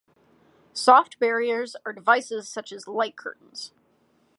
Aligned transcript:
Soft 0.73 1.19
barriers 1.19 1.75
are 1.85 1.93
devices 1.93 2.49
such 2.49 2.71
as 2.71 2.87
light 2.87 3.15
curtains. 3.15 3.71